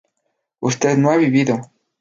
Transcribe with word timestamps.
usted 0.61 0.97
no 0.97 1.11
ha 1.11 1.17
vivido 1.17 1.61